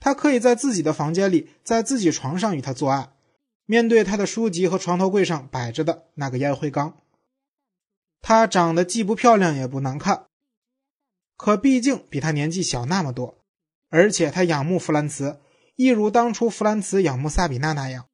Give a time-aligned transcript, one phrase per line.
[0.00, 3.12] 他可以在自己的房间里，在自己床上与她做爱，
[3.66, 6.96] 面对他的书籍和床头柜上摆着的那个烟灰缸。
[8.22, 10.24] 她长得既不漂亮也不难看，
[11.36, 13.38] 可毕竟比他年纪小那么多，
[13.90, 15.40] 而且他仰慕弗兰茨，
[15.76, 18.06] 一如当初弗兰茨仰慕萨比娜那样，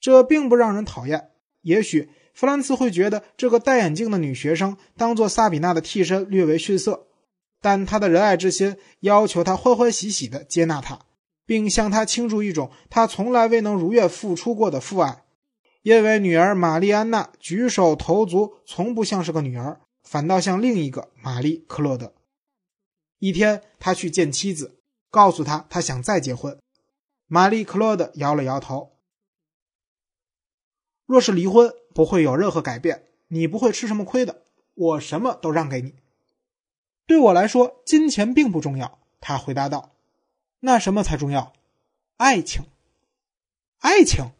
[0.00, 1.30] 这并不让人讨厌。
[1.62, 7.08] 也许弗兰茨会觉得这个戴眼镜的女学生当做萨比娜的替身略为逊色，
[7.60, 11.00] 但他的仁爱之心要求他欢欢喜喜地接纳她，
[11.48, 15.24] 并向他倾注一种他从来未能如愿付出过的父爱。
[15.80, 22.12] 因为女儿玛丽安娜举手投足从不像是个女儿，反倒像另一个玛丽克洛德。
[23.18, 26.58] 一天，他去见妻子，告诉她他想再结婚。
[27.26, 28.92] 玛丽克洛德摇了摇头。
[31.06, 34.42] 若是离婚，不会有任何改变，你不会吃什么亏的。
[34.74, 35.94] 我什么都让给你。
[37.06, 38.98] 对我来说，金钱并不重要。
[39.18, 39.94] 他回答道。
[40.60, 41.52] 那什么才重要？
[42.16, 42.64] 爱情。
[43.78, 44.32] 爱情。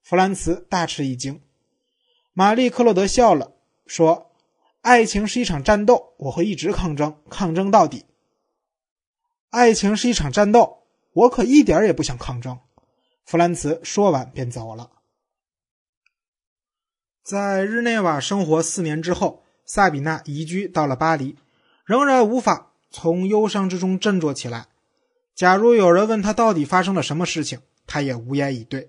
[0.00, 1.42] 弗兰茨大吃一惊，
[2.32, 3.52] 玛丽克洛德笑了，
[3.86, 4.32] 说
[4.80, 8.06] ：“爱情是一场战斗，我会一直抗争，抗争到底。”
[9.50, 12.58] 爱情是一场战斗，我可一点也不想抗争。
[13.26, 14.90] 弗兰茨说完便走了。
[17.22, 21.36] 在日内瓦生活四年之后，萨比娜移居到了巴黎，
[21.84, 24.68] 仍然无法从忧伤之中振作起来。
[25.38, 28.88] 假如有人问他到底发生了什么事情，他也无言以对。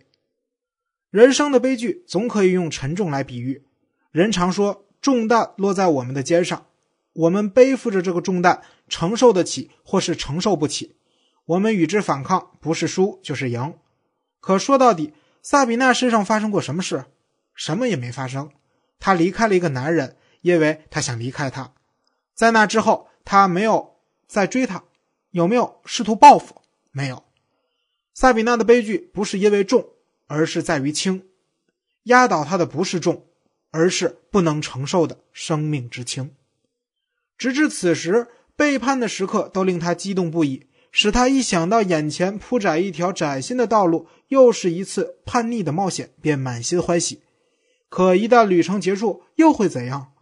[1.11, 3.63] 人生的悲剧总可以用沉重来比喻。
[4.09, 6.65] 人常说重担落在我们的肩上，
[7.13, 10.95] 我们背负着这个重担，承受得起或是承受不起。
[11.45, 13.75] 我们与之反抗，不是输就是赢。
[14.39, 17.05] 可说到底，萨比娜身上发生过什么事？
[17.53, 18.49] 什么也没发生。
[18.99, 21.73] 她离开了一个男人，因为她想离开他。
[22.33, 24.83] 在那之后，他没有再追她。
[25.31, 26.55] 有没有试图报复？
[26.91, 27.23] 没有。
[28.13, 29.89] 萨比娜的悲剧不是因为重。
[30.31, 31.23] 而是在于轻，
[32.03, 33.25] 压倒他的不是重，
[33.71, 36.35] 而是不能承受的生命之轻。
[37.35, 47.23] 直至此时，背叛的时刻都令他激动不已，使他一想到眼前铺展一条崭新的道路，又是一次叛逆的冒险，便满心欢喜。
[47.89, 50.13] 可一旦旅程结束，又会怎样？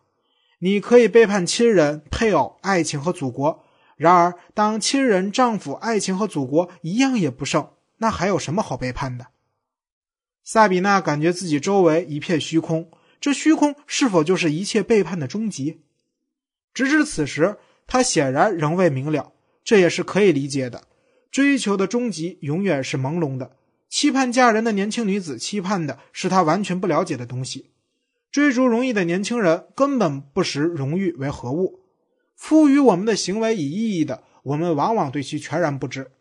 [0.60, 3.66] 你可以背叛亲人、配偶、爱情和祖国，
[3.98, 9.28] 然而当亲人、丈夫、爱情和祖国一样也不剩，那还有什么好背叛的？
[10.44, 15.82] 萨比娜感觉自己周围一片虚空，这虚空是否就是一切背叛的终极？
[16.74, 20.84] 直至此时，她显然仍未明了，这也是可以理解的。
[21.32, 23.58] 追求的终极永远是朦胧的，
[23.90, 27.72] 期盼嫁人的年轻女子期盼的是她完全不了解的东西。
[28.32, 31.82] 追逐荣誉的年轻人根本不识荣誉为何物，
[32.38, 36.12] 赋予我们的行为以意义的，我们往往对其全然不知。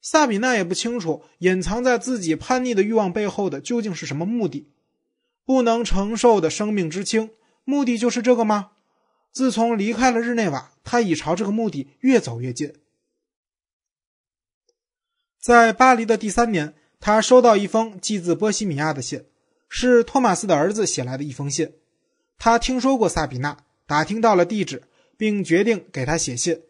[0.00, 4.70] 萨比娜也不清楚，隐藏在自己叛逆的欲望背后的究竟是什么目的？
[5.44, 7.30] 不能承受的生命之轻，
[7.64, 8.70] 目的就是这个吗？
[9.32, 12.72] 自从离开了日内瓦，他已朝这个目的越走越近。
[15.40, 19.24] 在巴黎的第三年，他收到一封寄自波西米亚的信，
[19.68, 21.72] 是托马斯的儿子写来的一封信。
[22.38, 24.84] 他听说过萨比娜，打听到了地址，
[25.16, 26.62] 并决定给他写信。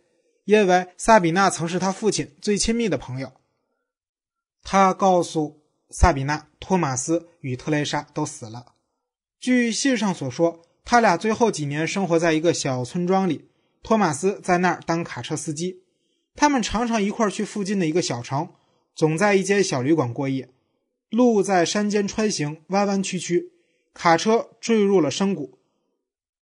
[0.45, 3.33] 因为萨比娜曾是他父亲最亲密的朋友，
[4.63, 8.75] 他告诉萨比娜，托马斯与特蕾莎都死了。
[9.41, 13.49] 据信上所说，他俩最后几年生活在一个小村庄里，
[13.83, 15.83] 托马斯在那儿当卡车司机。
[16.35, 18.51] 他们常常一块去附近的一个小城，
[18.95, 20.51] 总在一间小旅馆过夜。
[21.11, 23.53] 路在山间穿行，弯弯曲曲，
[23.95, 25.59] 卡车坠入了深谷，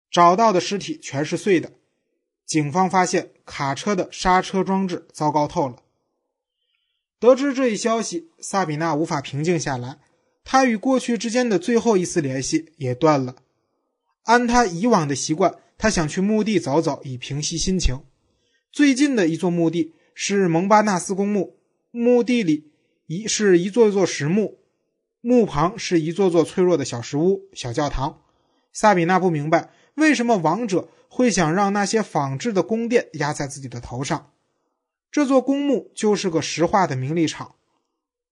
[0.09, 1.71] 找到的尸体全是碎的。
[2.45, 5.77] 警方发现卡车的刹车装置糟糕透了。
[7.19, 9.97] 得知这一消息，萨比娜无法平静下来，
[10.43, 13.37] 她与过去之间的最后一丝联系也断了。
[14.23, 18.03] 按她以往的习惯，她想去墓地走走，以平息心情。
[18.71, 21.57] 最近的一座墓地是蒙巴纳斯公墓，
[21.89, 22.71] 墓地里
[23.07, 24.59] 一是一座座石墓，
[25.21, 28.21] 墓旁是一座座脆弱的小石屋、小教堂。
[28.71, 30.89] 萨比娜不明白为什么亡者。
[31.09, 34.31] 会想让那些仿制的宫殿压在自己的头上，
[35.11, 37.55] 这座公墓就是个石化的名利场。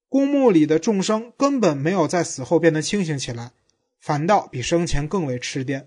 [0.10, 3.52] 公墓里的众生根本没有在死后变得清醒起来，
[4.00, 5.86] 反倒比生前更为痴癫。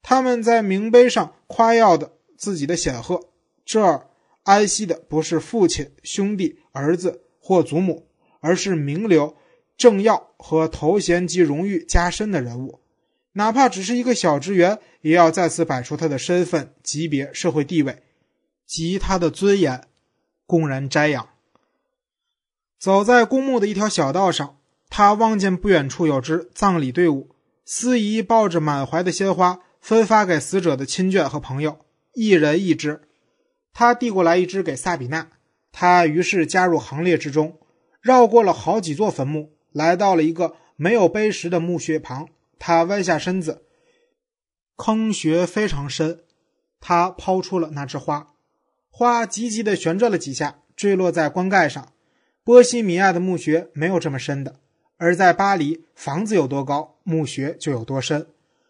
[0.00, 3.28] 他们在名碑上夸耀的自己的显赫，
[3.64, 4.08] 这儿
[4.42, 8.08] 安息的不是父亲、兄弟、儿子或祖母，
[8.40, 9.36] 而是名流、
[9.76, 12.80] 政要和头衔及荣誉加身的人物。
[13.32, 18.02] 哪怕只是一个小职员，也要再次摆出他的身份、级别、社会地位
[18.66, 19.86] 及他的尊严，
[20.46, 21.28] 公然瞻仰。
[22.78, 24.58] 走在公墓的一条小道上，
[24.90, 27.34] 他望见不远处有支葬礼队伍，
[27.64, 31.78] 司仪抱着满怀的鲜花，分发给死者的亲眷和朋友，
[32.12, 33.00] 一人一支。
[33.72, 35.28] 他递过来一支给萨比娜，
[35.70, 37.58] 他于是加入行列之中，
[38.02, 42.28] 绕过了好几座坟墓，来到了一个没有碑石的墓穴旁。
[42.64, 43.64] 他弯下身子，
[44.76, 46.20] 坑穴非常深，
[46.78, 48.34] 他抛出了那枝花，
[48.88, 51.92] 花急急地旋转了几下，坠落在棺盖上。
[52.44, 54.60] 波西米亚的墓穴没有这么深的，
[54.96, 58.28] 而在巴黎，房子有多高，墓穴就有多深。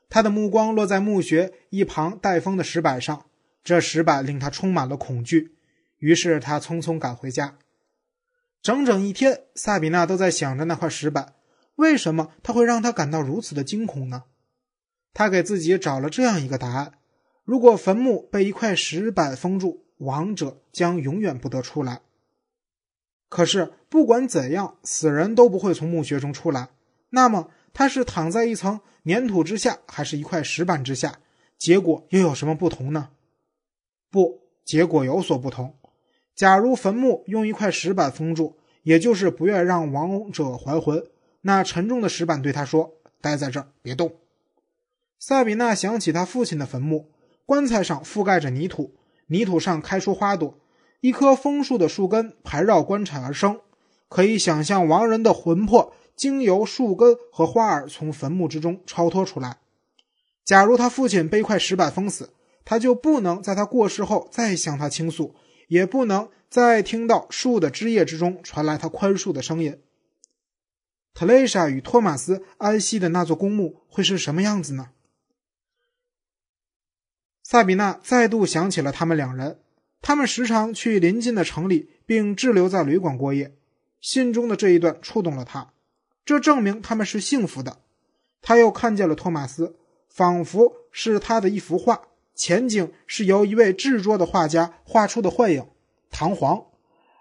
[0.09, 3.27] 他的目光落在墓穴一旁带风的石板上，
[3.63, 5.55] 这石板令他充满了恐惧。
[5.99, 7.59] 于是他匆匆赶回家。
[8.63, 11.35] 整整一天，萨比娜都在想着那块石板，
[11.77, 14.25] 为什么他会让他感到如此的惊恐呢？
[15.15, 16.93] 他给自己找了这样一个答案：
[17.45, 22.03] 如果坟墓被一块石板封住，亡者将永远不得出来。
[23.29, 26.69] 可是，不管怎样，死人都不会从墓穴中出来。
[27.11, 31.21] 那么，他是躺在一层粘土之下，还是一块石板之下？
[31.59, 33.11] 结果又有什么不同呢？
[34.11, 35.77] 不，结果有所不同。
[36.35, 41.03] 假如坟墓用一块石板封住，也就是不愿让亡者还魂，
[41.43, 44.17] 那沉重的石板对他说：“待在这儿，别动。”
[45.21, 47.11] 萨比娜想起他父亲的坟墓，
[47.47, 48.95] 棺材上覆盖着泥土，
[49.27, 50.59] 泥土上开出花朵。
[51.01, 53.61] 一棵枫树的树根盘绕棺材而生，
[54.09, 59.59] 可以想象亡人的魂魄经由树根和花儿从坟墓之中超脱出来。
[60.45, 62.31] 假如他父亲被一块石板封死，
[62.65, 65.35] 他就不能在他过世后再向他倾诉，
[65.67, 69.81] 也不能再听到树的枝叶之中传来他宽恕的声音。
[71.15, 74.91] 特蕾莎与托马斯安息的那座公墓会是什么样子呢？
[77.43, 79.61] 萨比娜再度想起了他们两人。
[80.01, 83.55] 他们时常去邻近的城里，并滞留在旅馆过夜。
[84.01, 85.73] 信中的这一段触动了他，
[86.25, 87.83] 这证明他们是幸福的。
[88.41, 89.77] 他又看见了托马斯，
[90.09, 95.69] 仿佛是他的一幅画，前景是由一位执着的画家画出的幻影，
[96.11, 96.67] 弹簧，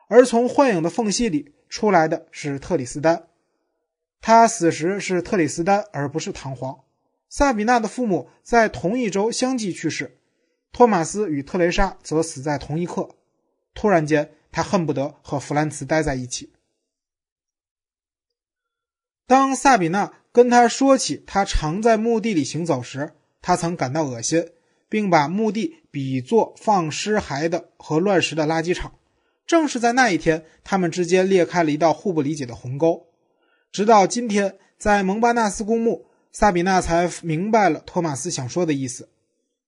[0.07, 3.27] 而从幻影的缝隙里出来的是特里斯丹。
[4.21, 6.83] 他死时是特里斯丹，而不是唐皇。
[7.27, 10.19] 萨比娜的父母在同一周相继去世。
[10.71, 13.15] 托马斯与特蕾莎则死在同一刻。
[13.73, 16.53] 突然间，他恨不得和弗兰茨待在一起。
[19.25, 24.50] 当萨比娜跟他说起他常在墓地里行走时，他曾感到恶心，
[24.88, 28.94] 并把墓地比作放尸骸的和乱石的垃圾场。
[29.47, 33.07] 正是在那一天，他们之间裂开了一道互不理解的鸿沟。
[33.71, 39.07] 直到今天，在蒙巴纳斯公墓，萨比娜才明白了托马斯想说的意思。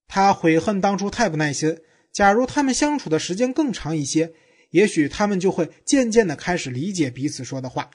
[0.09, 1.79] 他悔恨当初太不耐心。
[2.11, 4.33] 假如他们相处的时间更长一些，
[4.71, 7.89] 也许他们就会渐渐的开始理解彼此说的话。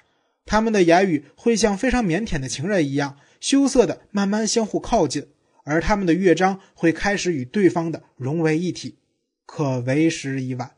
[0.46, 5.26] 他们的言语会像非常腼腆的情人一样羞涩的慢慢相互靠近，
[5.62, 8.96] 而他们的乐章会开始与对方的融为一体。
[9.44, 10.70] 可为时已晚。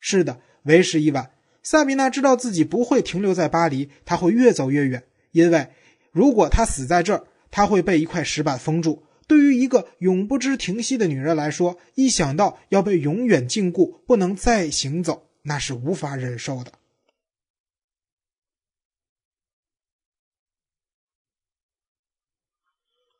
[0.00, 1.30] 是的，为时已晚。
[1.62, 5.68] 萨米娜知道自己不会停留在巴黎，他会越走越远，因为
[6.10, 9.04] 如果他死在这儿，他会被一块石板封住。
[9.28, 16.72] 对于一个永不知停息的女人来说，一想到要被永远禁锢，不能再行走，那是无法忍受的。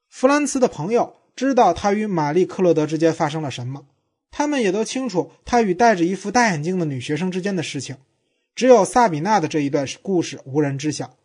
[0.08, 3.86] 弗兰茨的朋友知道他与玛丽·克洛德之间发生了什么，
[4.30, 7.96] 他们也都清楚他与戴着一副大眼镜的女学生之间的事情，
[8.54, 11.16] 只有萨比娜的这一段故事无人知晓。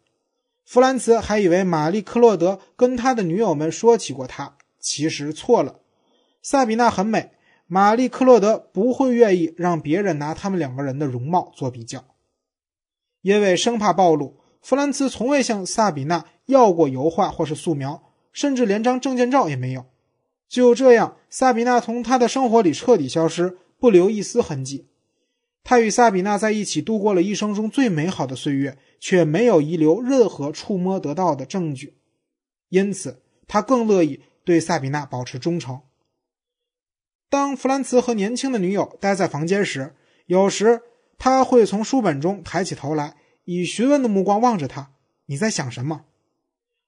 [0.65, 4.57] 弗兰茨还以为玛丽·克洛德跟他的女友们说起过他。
[4.79, 5.79] 其实错了，
[6.41, 7.31] 萨比娜很美，
[7.65, 12.05] 玛丽克洛德不会愿意让别人拿他们两个人的容貌做比较，
[13.21, 19.85] 因为生怕暴露，弗兰茨从未向萨比娜要过油画或是素描，甚至连张证件照也没有。
[20.47, 24.87] 就这样，萨比娜从他的生活里彻底消失，不留一丝痕迹。
[25.69, 31.97] 他与萨比娜在一起度过了一生中最美好的岁月，却没有遗留任何触摸得到的证据，
[32.69, 34.21] 因此他更乐意。
[34.45, 35.81] 对萨比娜保持忠诚。
[37.29, 39.93] 当弗兰茨和年轻的女友待在房间时，
[40.27, 40.83] 有时
[41.17, 44.93] 他会从书本中抬起头来，以询问的目光望着他
[45.27, 46.05] ：“你在想什么？”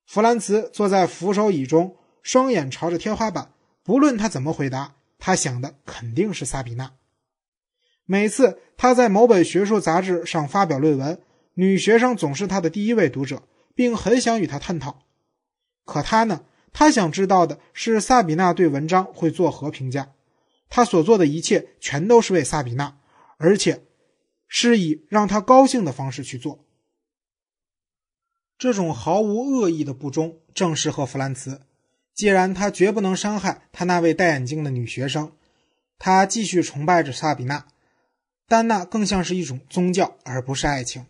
[0.08, 3.52] 弗兰茨坐在扶手椅中，双眼朝着天花板。
[3.84, 6.94] 不论他怎么回答，他想的肯定是萨比娜。
[8.12, 11.22] 每次他在某本学术杂志上发表论文，
[11.54, 13.44] 女学生总是他的第一位读者，
[13.76, 15.04] 并很想与他探讨。
[15.86, 16.42] 可他呢？
[16.74, 20.14] 他想知道的是萨比娜对文章会作何评价。
[20.70, 22.98] 他所做的一切全都是为萨比娜，
[23.38, 23.84] 而且
[24.48, 26.66] 是以让他高兴的方式去做。
[28.58, 31.62] 这种毫无恶意的不忠正适合弗兰茨。
[32.16, 35.32] 既然他绝不能伤害他那位戴眼镜的女学生，
[36.00, 37.68] 他继续崇拜着萨比娜，
[38.50, 41.06] 但那更像是一种宗教，而不是爱情。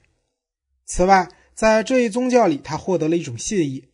[0.86, 3.86] 此外，在这一宗教里，他获得了一种信义，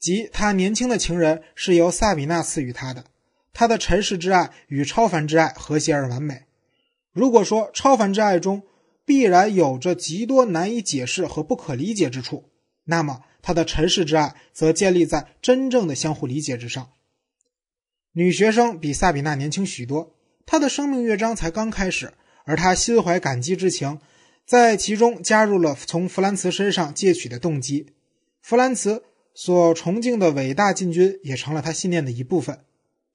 [0.00, 3.04] 即他年轻的情人是由萨比娜赐予他的。
[3.52, 6.42] 他的尘世之爱与超凡之爱和谐而完美。
[7.12, 8.64] 如果说超凡之爱中
[9.04, 12.50] 必然有着极多难以解释和不可理解之处，
[12.84, 13.22] 那么。
[13.42, 16.90] 他的尘世之爱则建立在真正的相互理解之上。
[18.10, 22.12] 女学生比萨比娜年轻许多，她的生命乐章才刚开始，
[22.46, 23.98] 而他心怀感激之情，
[24.46, 27.88] 在其中加入了从弗兰茨身上借取的动机。
[28.40, 29.02] 弗兰茨
[29.34, 32.60] 所崇敬的伟大禁军也成了他信念的一部分。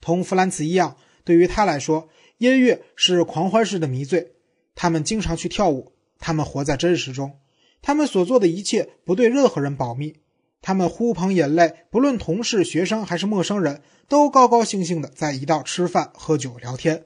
[0.02, 2.10] 同弗兰茨一样，对于他来说，
[2.40, 4.34] 音乐是狂欢式的迷醉。
[4.76, 7.40] 他们经常去跳舞，他们活在真实中。
[7.82, 10.18] 他们所做的一切不对任何人保密，
[10.62, 17.06] 他们呼朋引类，不论同事、学生还是陌生人，都高高兴兴的在一道吃饭、喝酒、聊天。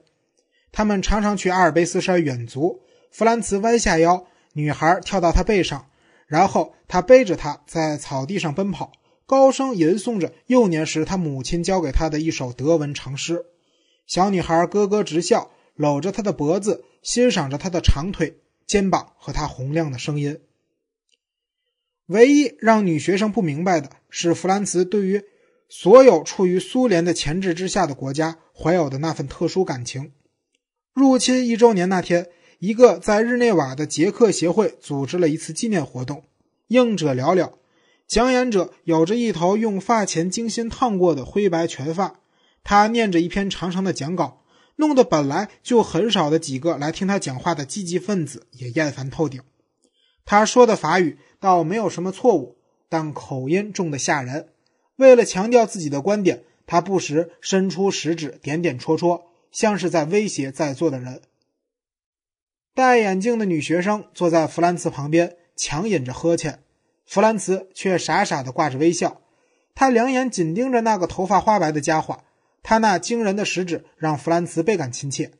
[0.72, 5.88] 他们常常去阿尔卑斯山远足，弗兰茨弯下腰，女孩跳到他背上，
[6.26, 8.92] 然后他背着她在草地上奔跑，
[9.26, 13.44] 高声吟诵着幼年时他母亲教给他的一首德文长诗。
[14.06, 20.40] 小女孩咯咯直笑，搂着他的脖子，欣赏着他的长腿、肩膀和他洪亮的声音。
[22.06, 25.24] 唯一让女学生不明白的是，弗兰茨对于
[25.68, 30.12] 所有处于苏联的钳制之下的国家怀有的那份特殊感情。
[30.96, 36.24] 入侵一周年那天，一个在日内瓦的捷克协会组织了一次纪念活动，
[36.68, 37.52] 应者寥寥。
[38.08, 42.20] 讲演者有着一头用发钳精心烫过的灰白全发，
[42.64, 44.40] 他念着一篇长长的讲稿，
[44.76, 49.42] 弄得本来就很少的几个来听他讲话的积极分子也厌烦透顶。
[50.24, 51.18] 他说的法语。
[51.38, 52.56] 倒没有什么错误，
[52.88, 54.48] 但口音重的吓人。
[54.96, 59.26] 为了强调自己的观点，他不时伸出食指，点点戳戳，
[59.56, 61.22] 像是在威胁在座的人。
[62.74, 66.62] 戴眼镜的女学生坐在弗兰茨旁边，强忍着呵欠，
[67.06, 69.22] 弗兰茨却傻傻的挂着微笑。
[69.74, 72.22] 他两眼紧盯着那个头发花白的家伙，
[72.62, 75.32] 他那惊人的食指让弗兰茨倍感亲切。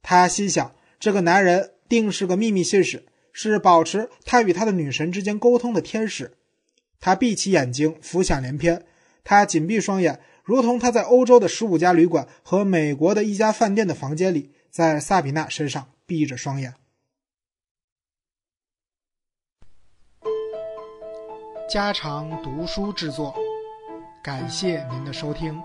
[0.00, 3.04] 他心想，这个男人定是个秘密信使。
[3.30, 6.32] 是保持他与他的女神之间沟通的天使。
[6.98, 8.84] 他闭起眼睛，浮想联翩。
[9.22, 16.72] 他紧闭双眼，如同他在欧洲的十五家旅馆和美国的一家饭店的房间里，在萨比娜身上闭着双眼。
[21.68, 23.36] 家常读书制作，
[24.24, 25.60] 感谢您的收听。